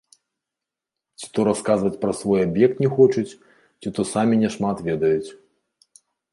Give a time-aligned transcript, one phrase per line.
[1.21, 3.27] Ці то расказваць пра свой аб'ект не хочуць,
[3.83, 5.29] ці то самі няшмат ведаюць.